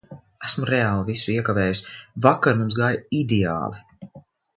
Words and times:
Esmu 0.45 0.67
reāli 0.69 1.03
visu 1.09 1.29
iekavējusi. 1.33 1.85
Vakar 2.27 2.57
mums 2.63 2.79
gāja 2.81 3.03
ideāli! 3.19 4.19